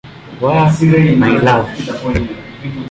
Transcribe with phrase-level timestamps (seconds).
[0.41, 0.65] wa
[1.19, 1.69] "My Love".